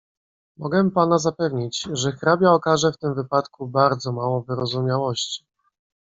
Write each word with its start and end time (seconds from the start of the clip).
"Mogę 0.57 0.91
pana 0.91 1.19
zapewnić, 1.19 1.87
że 1.93 2.11
hrabia 2.11 2.49
okaże 2.51 2.91
w 2.91 2.97
tym 2.97 3.15
wypadku 3.15 3.67
bardzo 3.67 4.11
mało 4.11 4.41
wyrozumiałości." 4.41 5.45